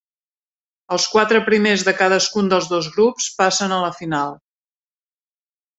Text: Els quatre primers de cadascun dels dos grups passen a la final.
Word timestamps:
Els 0.95 1.05
quatre 1.15 1.41
primers 1.49 1.85
de 1.89 1.93
cadascun 1.99 2.49
dels 2.55 2.73
dos 2.73 2.91
grups 2.97 3.31
passen 3.43 3.79
a 3.79 3.79
la 3.87 3.95
final. 4.01 4.35